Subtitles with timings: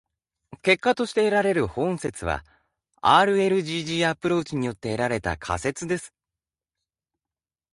[0.63, 2.43] 結果として得られるホーン節は、
[3.03, 6.11] rlgg アプローチによって得られた仮説です。